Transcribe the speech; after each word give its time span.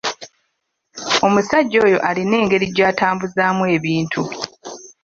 Omusajja 1.25 1.77
oyo 1.87 1.97
alina 2.09 2.35
engeri 2.41 2.67
gy'atambuzaamu 2.75 3.63
ebintu. 3.75 4.23